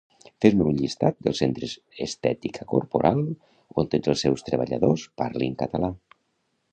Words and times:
Fes-me 0.43 0.69
llistat 0.77 1.17
dels 1.27 1.41
Centres 1.41 1.75
Estètica 2.05 2.65
Corporal 2.73 3.21
on 3.81 3.91
tots 3.93 4.13
els 4.15 4.23
seus 4.27 4.47
treballadors 4.51 5.05
parlin 5.23 5.55
català 5.63 5.91